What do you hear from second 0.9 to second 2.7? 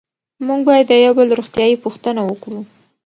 یو بل روغتیایي پوښتنه وکړو.